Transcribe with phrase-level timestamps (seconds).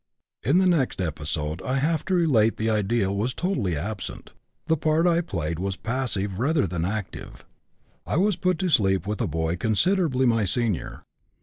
[0.41, 4.31] "In the next episode I have to relate the ideal was totally absent, and
[4.65, 7.45] the part I played was passive rather than active.
[8.07, 11.03] I was put to sleep with a boy considerably my senior.